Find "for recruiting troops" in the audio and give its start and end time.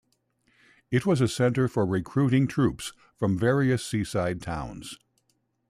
1.67-2.91